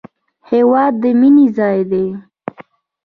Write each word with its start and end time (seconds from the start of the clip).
هېواد 0.51 0.93
د 1.03 1.05
مینې 1.19 1.47
ځای 1.57 1.79
دی 1.91 2.07